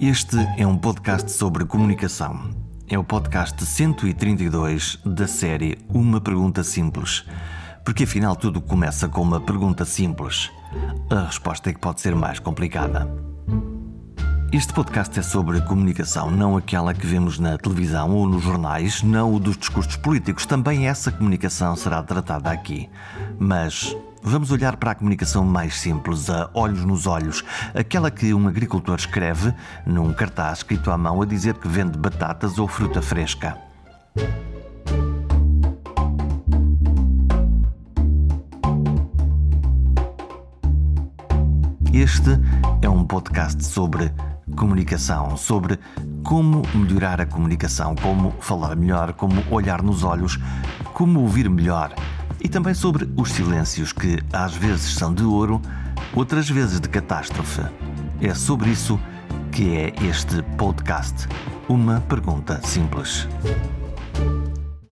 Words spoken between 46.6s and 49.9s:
melhorar a comunicação, como falar melhor, como olhar